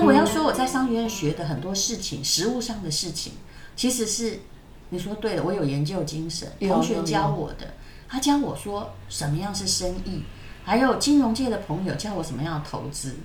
[0.00, 3.34] 那我要说我在商学院学的很多事情，实务上的事情，
[3.76, 4.40] 其实是
[4.88, 7.74] 你说对了，我有研究精神，同学教我的，
[8.08, 10.22] 他教我说什么样是生意，
[10.64, 13.16] 还有金融界的朋友教我什么样的投资。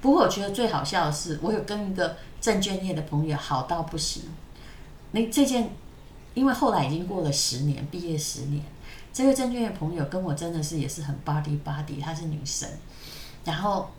[0.00, 4.22] 不过我觉得最好笑的是，我有跟一个证券业的朋友好到不行。
[5.10, 5.76] 那这件，
[6.32, 8.64] 因为后来已经过了十年，毕业十年，
[9.12, 12.66] 这个证券业朋友跟我真的是也是很 body body，她是女生。
[13.44, 13.90] 然后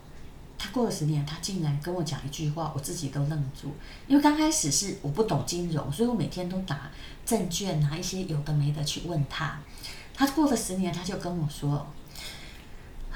[0.72, 3.74] 过了十年，他竟然跟我讲一句话，我自己都愣住。
[4.06, 6.90] 因为刚开始是我不懂金融，所以我每天都拿
[7.26, 9.58] 证券拿一些有的没的去问他。
[10.14, 11.86] 他过了十年，他就跟我说：“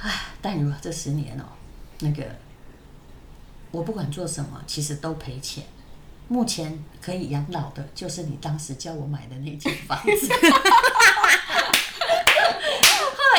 [0.01, 1.45] 唉，但如这十年哦，
[2.01, 2.25] 那个。”
[3.71, 5.63] 我不管做什么，其实都赔钱。
[6.27, 10.29] 目前可以养老的，就是你当时叫我买的那间房子。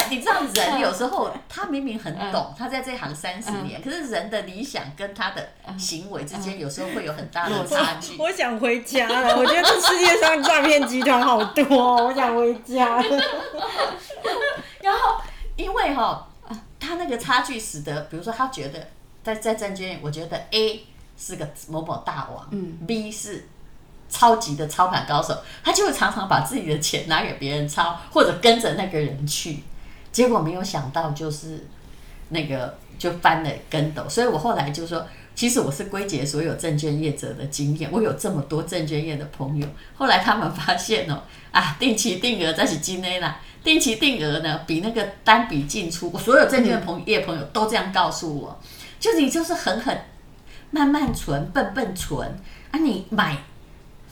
[0.10, 8.18] 你知道，人有时候他明明很懂，他在这行三十年，可是人的理想跟他的行为之间，有时候会有很大的差距。
[8.18, 13.02] 我想回家了，我觉得这世界上诈骗集团好多，我想回家。
[14.82, 15.22] 然后，
[15.56, 16.28] 因为哈，
[16.80, 18.88] 他那个差距使得，比如说他觉得。
[19.22, 20.82] 在在证券，我觉得 A
[21.18, 23.46] 是个某某大王嗯，B 是
[24.10, 29.62] 超级的操盘高手，他就会常常把自己的钱拿给别人操，或者跟着那个人去，
[30.12, 31.66] 结果没有想到就是
[32.30, 48.60] 那个就翻了跟斗，所以我后来就说，其实我是归结所有证券业者的经验，我有这么多证券业的朋友，后来他们发现哦， 啊，定期定额这是金 A 啦，定期定额呢比那个单笔进出，我所有证券朋业朋友都这样告诉我。
[49.00, 49.98] 就你就是狠狠
[50.72, 52.38] 慢慢存，笨笨存
[52.72, 52.78] 啊！
[52.78, 53.38] 你买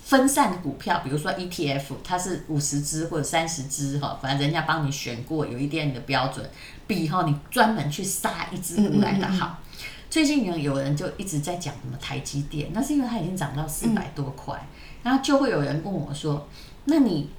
[0.08, 6.50] 分散的股票，比如说 ETF，它是五十只或者三十只哈，反正人家帮你选过，有一定的标准，
[6.88, 9.60] 比哈你专门去杀一只股来的好。
[10.10, 14.66] 最近呢，有人就一直在讲什么台积电，那是因为它已经涨到四百多块，
[15.04, 16.48] 然后就会有人问我说
[16.86, 17.30] ：“那你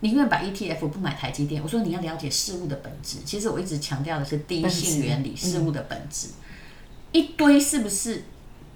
[0.00, 3.20] 宁愿把 ETF 不买台积电？”我说：“你要了解事物的本质。
[3.24, 6.28] 其实我一直强调的是第一性原理，事物的本质。”
[7.12, 8.24] 一堆是不是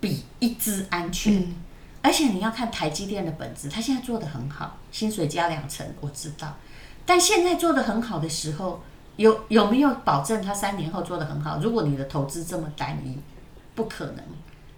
[0.01, 1.53] 比一只安全？
[2.05, 6.55] 而且你要看台积电的本质，它现在做的很好，薪水加两成，我知道。
[7.07, 8.83] 但现在做的很好的时候，
[9.17, 11.59] 有有没有保证它三年后做的很好？
[11.63, 13.19] 如果你的投资这么单一，
[13.75, 14.17] 不可能。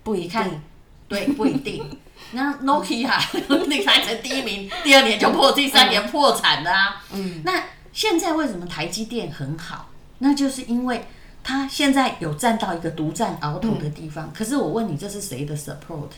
[0.04, 0.62] 不一看，
[1.08, 1.98] 对，不一定。
[2.30, 3.20] 那 Nokia
[3.66, 7.02] 你排成第一名， 第二年就破，第三年破产的啊。
[7.12, 7.42] 嗯。
[7.44, 9.88] 那现在为什么台积电很好？
[10.20, 11.04] 那就是因为。
[11.48, 16.08] 它现在有站到一个独占鳌头的地方，可是我问你，这是谁的 support？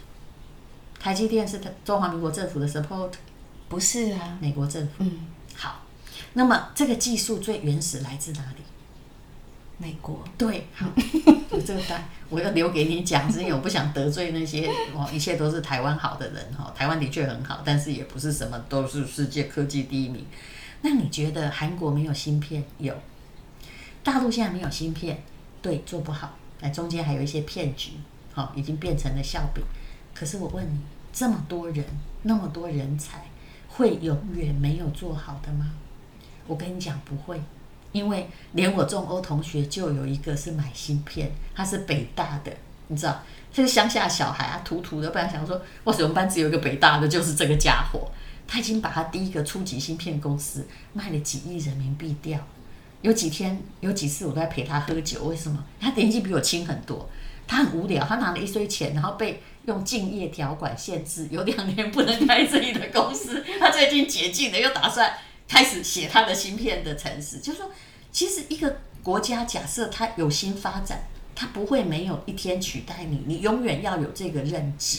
[0.99, 3.13] 台积电是中华民国政府的 support？
[3.69, 4.93] 不是啊，美国政府。
[4.99, 5.83] 嗯，好，
[6.33, 8.63] 那么这个技术最原始来自哪里？
[9.77, 10.25] 美国。
[10.37, 10.87] 对，好，
[11.65, 16.73] 这个单我要留给你讲，是因为我不想得罪那些哦，一切都是台湾好的人哈。
[16.75, 20.27] 台湾的确很好，但是也不是什么都是世界科技第一名。
[20.83, 22.65] 那你觉得韩国没有芯片？
[22.79, 22.95] 有。
[24.03, 25.23] 大陆现在没有芯片，
[25.61, 26.37] 对，做不好。
[26.61, 27.93] 那中间还有一些骗局，
[28.33, 29.63] 好，已经变成了笑柄。
[30.19, 30.81] 可是我问你，
[31.13, 31.85] 这么多人，
[32.23, 33.27] 那么多人才，
[33.69, 35.71] 会永远没有做好的吗？
[36.49, 37.41] 我跟你讲，不会，
[37.93, 42.51] 因为连我中欧同学就有一个是买芯片，他是北大的，
[42.89, 48.11] 你知道，这个乡下小孩啊，土土的，本来想说，哇，我们班只有一个北大的，就是这个家伙，
[48.49, 52.41] 他已经把他第一个初级芯片公司卖了几亿人民币掉。
[53.03, 55.23] 有几天，有几次我都在陪他喝酒。
[55.27, 55.65] 为什么？
[55.79, 57.09] 他年纪比我轻很多，
[57.47, 58.05] 他很无聊。
[58.05, 63.45] 他拿了一堆钱，然后被用敬业条款限制，有两年不能开自己的公司。
[63.61, 65.13] 他最近解禁了，又打算
[65.47, 67.39] 开始写他的芯片的城市。
[67.39, 67.71] 就是说，
[68.11, 74.99] 其实一个国家假设它有新发展，它不会没有一天取代你，你永远要有这个认知。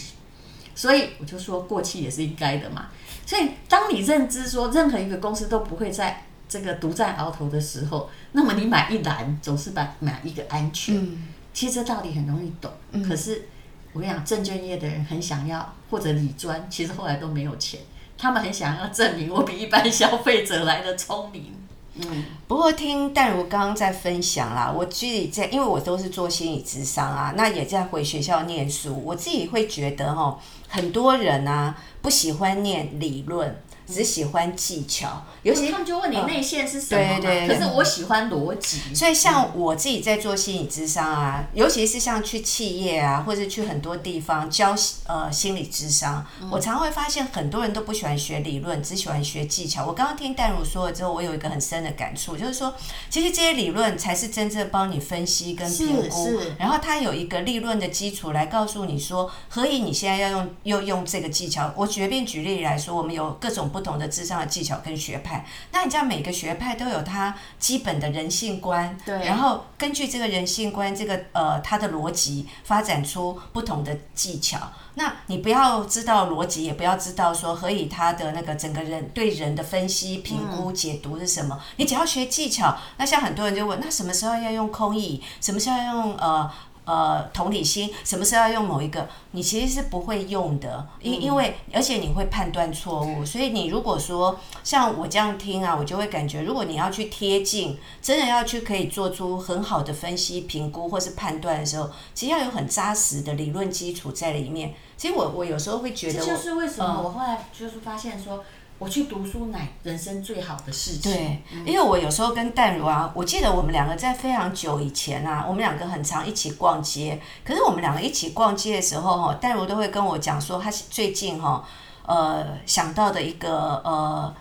[0.75, 2.90] 所以我就说，过气也是应该的嘛。
[3.25, 6.25] 所以当你认知说，任何一个公司都不会在。
[6.52, 11.16] 这个独占鳌头的时候，那么你买一篮总是把买一个安全。
[11.53, 12.72] 其实这道理很容易懂，
[13.08, 13.47] 可是
[13.94, 17.80] 我跟你讲，证券业的人很想要或者理专，其实后来都没有钱。
[18.18, 21.53] 他们很想要证明我比一般消费者来的聪明。
[21.96, 33.56] 嗯，不过听淡如刚刚在分享啦，我自己在，因为我都是做心理咨商啊，那也在回学校念书，我自己会觉得哈，很多人啊不喜欢念理论。
[33.91, 37.20] 只喜欢技巧，尤其他们就问你内线是什么嘛？
[37.20, 44.76] 对对对可是我喜欢逻辑，所以像我自己在做心理智商啊，尤其是像去企业啊，或者去很多地方教
[45.08, 49.86] 呃心理智商，我常会发现很多人都不喜欢学理论，只喜欢学技巧。
[49.86, 52.74] 我刚刚听淡如说了之后，我有一个很深的感触，就是说，
[53.09, 61.74] 其实这些理论才是真正帮你分析跟评估，然后它有一个立论的基础来告诉你说，何以你现在要用又用这个技巧。
[61.76, 74.59] 我随便举例来说，我们有各种不同的智商的技巧跟学派，那你知道每个学派都有它基本的人性观，对然后根据这个人性观，这个呃它的逻辑发展出不同的技巧。
[74.96, 81.58] 那你不要知道逻辑，也不要知道说何以他的那个整个人对人的分析、评估、解读是什么。
[81.78, 82.76] 你只要学技巧。
[82.97, 85.23] 那像很多人就问，那什么时候要用空意？
[85.40, 86.52] 什么时候要用呃？
[86.90, 89.08] 呃，同理心，什么时候要用某一个？
[89.34, 104.74] 你其实是不会用的，因因为而且你会判断错误，所以你如果说像我这样听啊，我就会感觉，如果你要去贴近，真的要去可以做出很好的分析、评估或是判断的时候，其实要有很扎实的理论基础在里面。
[104.97, 108.44] 其实我我有时候会觉得，这就是为什么我后来就是发现说，
[108.79, 111.11] 我去读书乃人生最好的事情。
[111.11, 117.22] 对，因为我有时候跟淡如啊，我记得我们两个在非常久以前啊，我们两个很常一起逛街。
[117.43, 121.64] 可是我们两个一起逛街的时候哈，淡如都会跟我讲说，他最近哈，
[122.05, 124.34] 呃，想到的一个呃。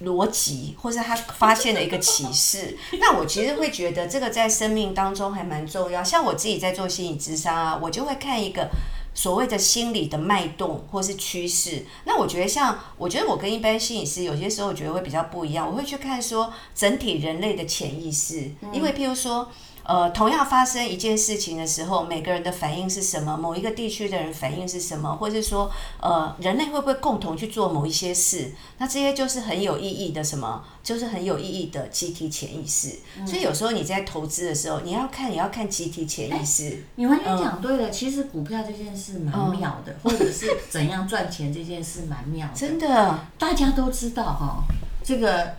[0.00, 6.02] 逻辑，或是他发现的一个启示， 那我其实会觉得这个在生命当中还蛮重要。
[6.02, 8.68] 像我自己在做心理智商啊，我就会看一个
[9.14, 11.84] 所谓的心理的脉动或是趋势。
[12.04, 19.50] 那我觉得像，我觉得我跟一般心理师有些时候我觉得会比较不一样，我会去看说整体人类的潜意识，因为譬如说。
[19.84, 23.36] 呃，同样发生一件事情的时候，每个人的反应是什么？
[23.36, 25.16] 某一个地区的人反应是什么？
[25.16, 25.70] 或者是说，
[26.00, 28.52] 呃，人类会不会共同去做某一些事？
[28.78, 30.64] 那这些就是很有意义的什么？
[30.82, 32.98] 就是很有意义的集体潜意识。
[33.26, 36.84] 所以有时候你在投资的时候，你要看，你要看集体潜意识。
[36.96, 42.54] 你完全讲对了，其实股票这件事蛮妙的，或者是怎样赚钱这件事蛮妙的。
[42.54, 44.64] 真的，大家都知道哈，
[45.02, 45.54] 这个。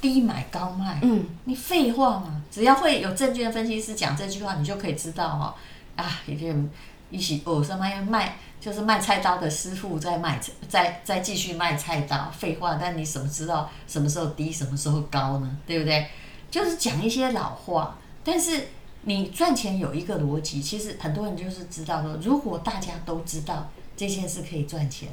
[0.00, 2.42] 低买高卖，嗯，你废话嘛？
[2.50, 5.54] 只要会有证券分析师讲这句话，你就可以知道哈
[5.96, 6.70] 啊，一定
[7.10, 12.30] 一起哦什么卖，就是卖菜刀的师傅在卖，在在继续卖菜刀。
[12.30, 15.58] 废话，但你怎么知道什么时候低，什么时候高呢？
[15.66, 16.08] 对不对？
[16.50, 18.68] 就是讲一些老话，但是
[19.02, 25.08] 你赚钱有一个逻辑，其实很多人就是知道说，如果大家都知道这件事可以赚钱，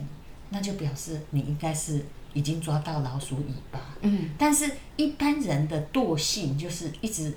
[0.50, 2.06] 那就表示你应该是。
[2.34, 7.36] 已经抓到老鼠尾巴，嗯，但是一般人的惰性就是一直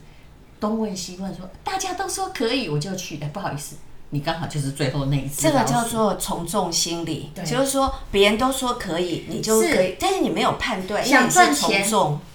[0.58, 3.18] 东问西问，说大家都说可以，我就去。
[3.20, 3.76] 哎，不好意思，
[4.10, 5.42] 你刚好就是最后那一次。
[5.42, 11.02] 这个叫做从众心理，就是说别人都说可以，你就可以，但是你没有判断。
[11.04, 11.88] 想赚钱，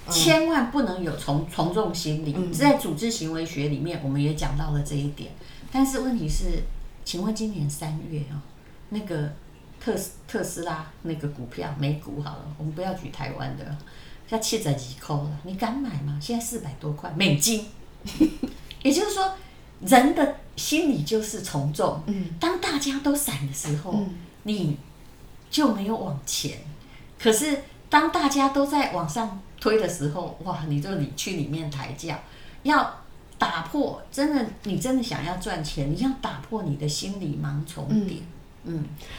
[0.10, 2.34] 千万不能有从从众心理。
[2.36, 5.31] 嗯在组织行为学里面，我们也讲到了这一点。
[5.72, 6.63] 但是问题是，
[7.04, 8.42] 请问今年三月啊，
[8.90, 9.34] 那个。
[9.86, 13.78] 特斯特斯拉那个股票，美股好了，我们不要举台湾的，
[14.30, 16.18] 要七折几扣了，你敢买吗？
[16.20, 17.68] 现在四百多块美金，
[18.82, 19.32] 也就是说，
[19.82, 22.02] 人的心理就是从众。
[22.08, 24.04] 嗯，当大家都散的时候，
[24.42, 24.76] 你
[25.52, 26.58] 就没有往前；
[27.20, 32.20] 可是当大家都在往上推的时候，哇，你就你去里面抬轿，
[32.64, 33.02] 要
[33.38, 38.20] 打破，真的，你真的想要赚钱，你要打破你的心理盲从点。
[38.22, 38.35] 嗯，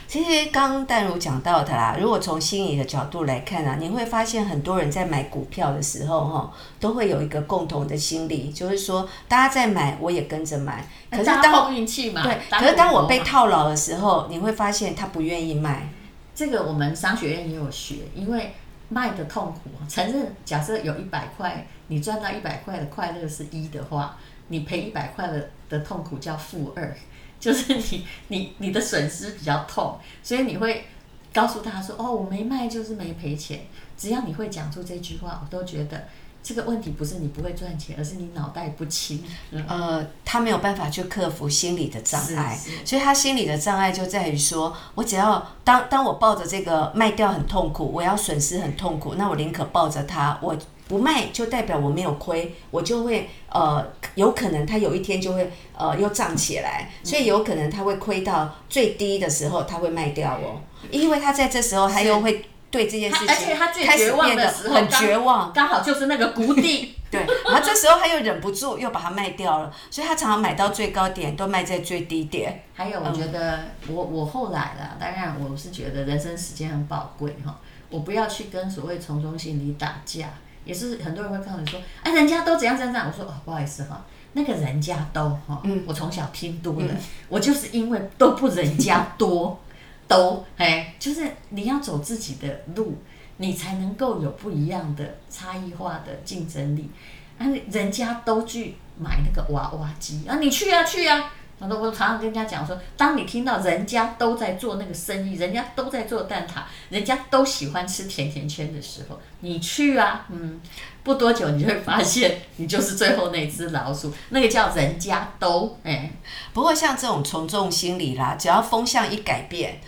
[0.08, 10.87] 其实刚刚淡如讲到的啦，如果从心理的角度来看啊，你会发现很多人在买股票的时候哈，都会有一个共同的心理，就是说大家在买，我也跟着买。
[11.10, 15.88] 可是当运气嘛，对，可是当我被套牢的时候，你会发现他不愿意卖。
[16.34, 18.55] 这个我们商学院也有学，因为
[18.88, 24.17] 卖的痛苦，承认假设有一百块，你赚到一百块的快乐是一的话，
[24.48, 26.96] 你赔一百块的的痛苦叫负二。
[27.38, 30.86] 就是你你你的损失比较痛，所以你会
[31.32, 33.66] 告诉他说：“哦，我没卖就是没赔钱。”
[33.96, 36.06] 只要你会讲出这句话，我都觉得
[36.43, 39.22] 这个问题不是你不会赚钱，而是你脑袋不清。
[39.66, 50.56] 呃，他没有办法去克服心理的障碍，所以他心理的障碍就在于说：我只要当当我抱着这个卖掉很痛苦，我要损失很痛苦，那我宁可抱着它，我。
[50.88, 72.62] 不卖就代表我没有亏，我就会呃，有可能它有一天就会呃又涨起来，所以有可能它会亏到最低的时候，它会卖掉哦，因为它在这时候它又会对这件事情，而且它最绝望的时候很绝望，刚好就是那个谷 底，对，然后这时候他又忍不住又把它卖掉了，所以他常常买到最高点都卖在最低点。
[72.74, 77.58] 还有，我觉得我我后来啦，当然我是觉得人生时间很宝贵哈。
[77.88, 80.28] 我不要去跟所谓从众心理打架，
[80.67, 83.11] 也是很多人会告诉你说，哎，人家都怎样怎样怎样。
[83.11, 84.05] 我说哦，不好意思哈，
[84.35, 86.94] 那个人家都哈，嗯我从小听多了，
[87.31, 89.58] 我就是因为都不人家多，
[90.06, 92.99] 都哎，就是你要走自己的路，
[93.39, 96.91] 你才能够有不一样的差异化的竞争力。
[97.39, 101.32] 啊，人家都去买那个娃娃机啊，你去啊去啊。
[101.58, 110.60] 我都我常常跟人家讲说，当你听到人家都在做那个生意，人家都在做蛋挞，人家都喜欢吃甜甜圈的时候，你去啊，嗯。
[111.03, 114.13] 不多久，你就会发现，你就是最后那只老鼠。
[114.31, 116.10] 那个叫人家都哎。
[116.53, 119.79] 不过像这种从众心理啦，只要风向一改变，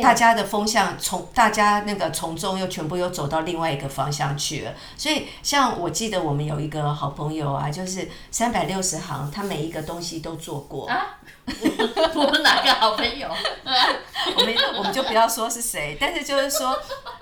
[0.00, 4.72] 大家的风向从大家那个从众又全部又走到另外一个方向去了。
[4.96, 11.17] 所以像我记得我们有一个好朋友啊，就是三百六十行，他每一个东西都做过啊。
[12.14, 13.28] 我们哪个好朋友？
[14.36, 16.78] 我们我们就不要说是谁，但是就是说，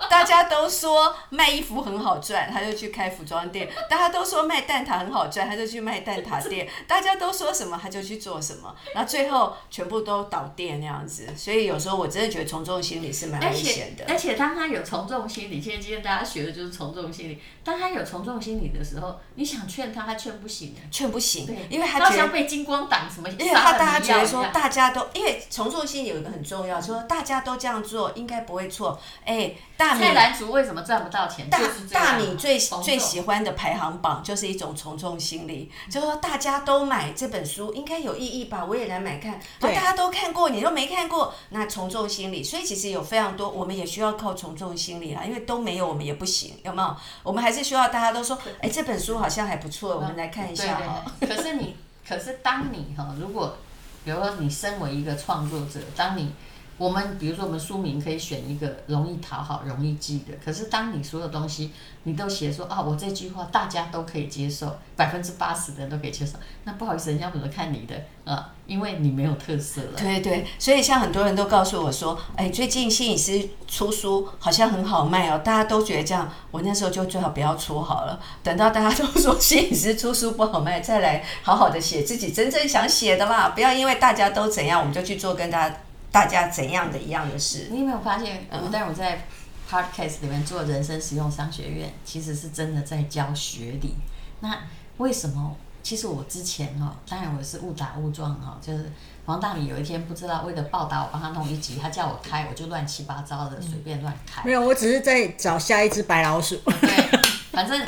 [0.09, 11.27] 大家都说卖衣服很好赚，他就去开服装店；大家都说卖蛋挞很好赚，他就去卖蛋挞店；大家都说什么，他就去做什么，然后最后全部都倒店那样子。
[11.35, 14.05] 所以有时候我真的觉得从众心理是蛮危险的。
[14.07, 17.41] 而且当他有从众心理，现在今天大家学的就是从众心理。
[17.63, 28.97] 当他有从众心理的时候，你想劝他，他劝不行，劝不行，因为他觉得被金光党什么，因为他大家觉得说大家都，因为从众心理有一个很重要，说大家都这样做，应该不会错。
[29.25, 31.49] 哎，大米菜篮族为什么赚不到钱？
[31.49, 31.59] 大
[31.91, 38.63] 大米最最喜欢的排行榜就是一种从众心理，就是说大家都买这本书，应该有意义吧？
[38.63, 39.37] 我也来买看。
[39.59, 42.41] 大家都看过，你都没看过，那从众心理。
[42.41, 46.95] 所以其实有非常多，我们也需要靠从众心理啊，因为都没有我们也不行，有没有？
[47.23, 47.57] 我们还是。
[47.57, 51.03] 是需要大家都说，哎，这本书好像还不错，我们来看一下哈。
[51.19, 51.75] 可是你，
[52.07, 53.57] 可是当你哈，如果，
[54.05, 56.31] 比如说你身为一个创作者，当你。
[56.77, 60.37] 我们比如说，我们书名可以选一个容易讨好、容易记的。
[60.43, 61.71] 可是，当你所有东西
[62.03, 66.33] 你都写说啊，我这句话大家都可以接受，百分之八十的人都可以接受，
[66.65, 67.95] 那不好意思，人家怎么看你的
[68.31, 68.53] 啊？
[68.67, 69.93] 因为你没有特色了。
[69.97, 85.75] 对对，所以像很多人都告诉我说，哎，最近心理师出书好像很好卖哦，大家都觉得这样，我那时候就最好不要出好了， 等到大家都说心理师出书不好卖，再来好好的写自己真正想写的啦，不要因为大家都怎样，我们就去做跟大家。
[86.17, 87.67] 大家怎样的一样的事？
[87.69, 88.47] 你有没有发现？
[88.49, 89.23] 嗯，但我在
[89.69, 93.93] podcast 里面做人生实用商学院，其实是真的在教学理。
[94.39, 94.57] 那
[94.97, 95.55] 为什么？
[95.83, 98.91] 其实我之前哈，当然我是误打误撞哈，就是
[99.25, 104.41] 王大米有一天不知道为了报答我帮他弄一集，他叫我开，我就乱七八糟的随便乱开。
[104.43, 106.55] 没有，我只是在找下一只白老鼠。
[106.81, 107.19] 对，
[107.51, 107.79] 反正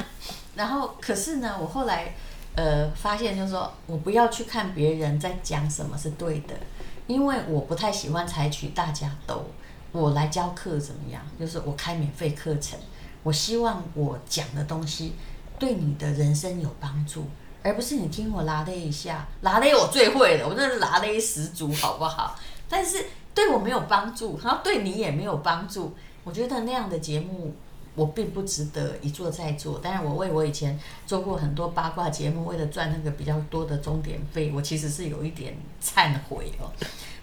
[0.56, 2.14] 然后可是呢，我后来
[2.54, 6.54] 呃发现就是说我不要去看别人在讲什么是对的。
[7.10, 9.44] 因为我不太喜欢采取大家都
[9.92, 11.20] 我来教课怎么样？
[11.40, 12.78] 就是我开免费课程，
[13.24, 15.16] 我希望我讲的东西
[15.58, 17.26] 对你的人生有帮助，
[17.64, 22.38] 而不是你听我拉勒一下，拉勒我最会了，我真的是拉勒十足，好不好？
[22.70, 27.56] 但是对我没有帮助，然后对你也没有帮助，我觉得那样的节目。
[28.00, 36.72] 我并不值得一做再做，当然我为我以前做过很多八卦节目，为了赚那个比较多的终点费，我其实是有一点忏悔哦。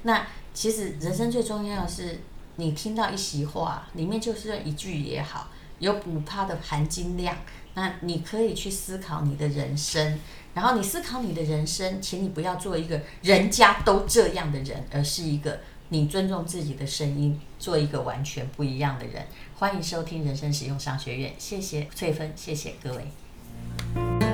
[0.03, 2.21] 那其实人生最重要的是，
[2.57, 7.35] 你听到一席话，里面就是一句也好，有五趴的含金量，
[7.73, 10.21] 那你可以去思考你的人生，
[10.53, 15.59] 然后你思考你的人生，请你不要做一个人家都这样的人，而是一个。
[15.89, 19.25] 你尊重自己的声音，做一个完全不一样的人。
[19.59, 24.26] 欢迎收听人生使用商学院谢谢翠芬谢谢各位。